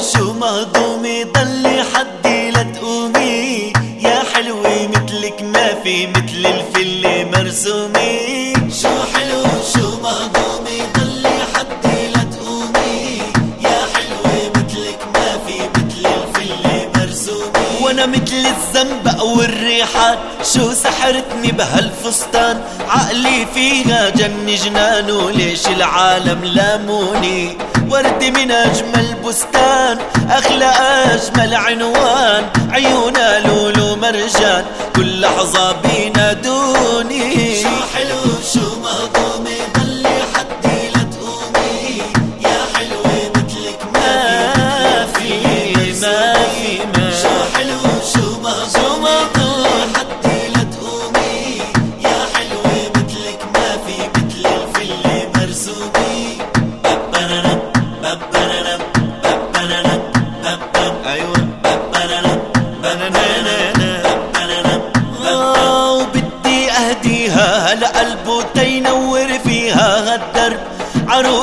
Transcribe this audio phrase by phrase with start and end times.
[0.00, 3.72] شو مهضومة ضلي حدي لا تقومي.
[4.00, 8.52] يا حلوة مثلك ما في مثل الفل مرسومي.
[8.82, 9.42] شو حلو
[9.74, 13.22] شو مهضومة ضلي حدي لا تقومي.
[13.60, 17.84] يا حلوة مثلك ما في مثل الفل مرسومي.
[17.84, 20.18] وأنا مثل الزنبق أو الريحان
[20.54, 20.72] شو
[21.16, 22.60] سحرتني بهالفستان.
[22.88, 27.58] عقلي فيها جن جنان وليش العالم لاموني
[27.90, 29.98] ورد من أجمل بستان
[30.30, 30.72] أغلى
[31.14, 32.44] أجمل عنوان.
[32.70, 34.64] عيونا لولو مرجان
[34.96, 36.15] كل لحظة بينادوني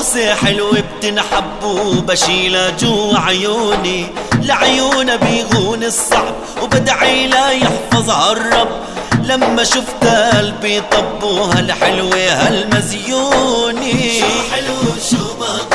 [0.04, 4.06] عروسة حلوة بتنحب وبشيلها جوا عيوني.
[4.42, 8.68] لعيونها بيغون الصعب وبدعي لا يحفظها الرب
[9.24, 14.20] لما شفت قلبي طب وهالحلوة هالمزيوني.
[14.20, 14.76] شو حلو
[15.10, 15.73] شو مهضومة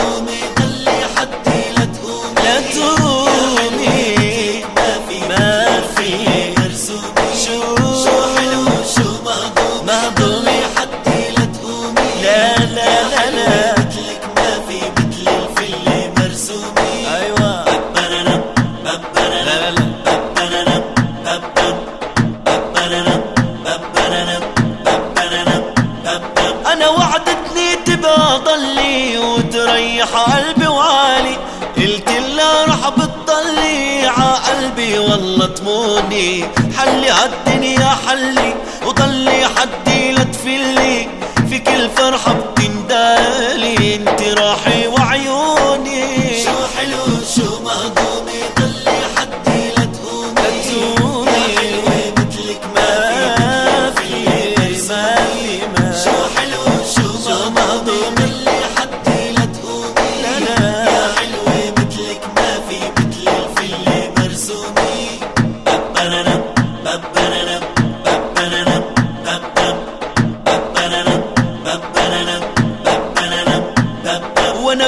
[35.10, 36.44] والله تموني.
[36.78, 38.54] حلي هالدنيا حلي.
[38.86, 41.08] وضلي حدي لا تفلي.
[41.50, 43.94] في كل فرحة بتندالي.
[43.94, 44.86] انت راحي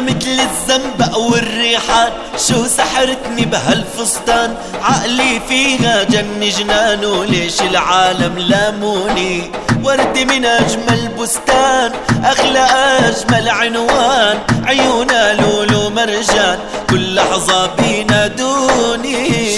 [0.00, 2.12] مثل الزنبق والريحان
[2.48, 9.50] شو سحرتني بهالفستان؟ عقلي فيها جن جنان وليش العالم لاموني؟
[9.84, 11.92] ورد من أجمل بستان
[12.24, 12.66] اغلى
[13.08, 14.38] أجمل عنوان.
[14.66, 16.58] عيونا لولو مرجان
[16.90, 19.56] كل لحظة بينادوني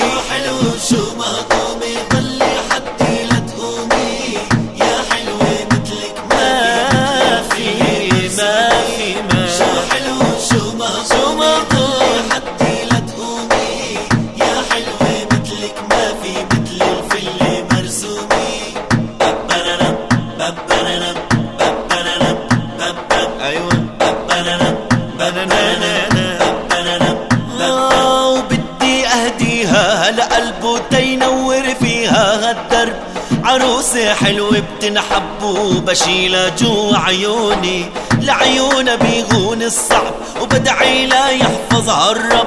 [29.63, 32.97] اهديها لقلبه تينور فيها هالدرب
[33.45, 37.85] عروسة حلوة بتنحب وبشيلها جوا عيوني.
[38.21, 42.47] لعيونها بيغون الصعب وبدعي لا يحفظها الرب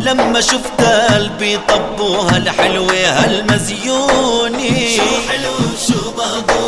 [0.00, 4.96] لما شفت قلبي طب وهالحلوة هالمزيوني.
[4.96, 5.56] شو حلو
[5.86, 6.59] شو مهضومة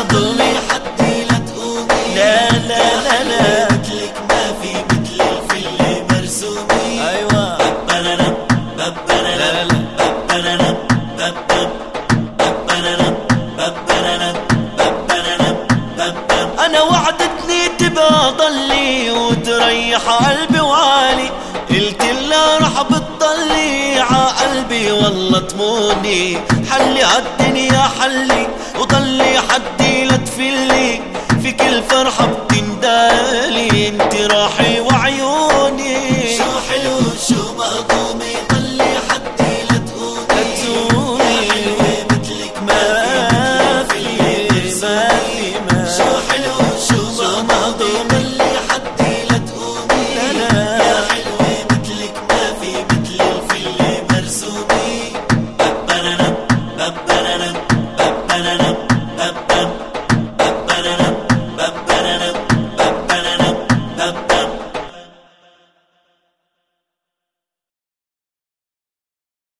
[0.00, 0.89] مهضومة مهضومة
[19.95, 21.29] قلبي وعالي
[21.69, 26.37] قلت لها رح بتضلي ع قلبي والله تموني.
[26.71, 28.47] حلي هالدنيا حلي
[28.79, 30.00] وضلي حدي.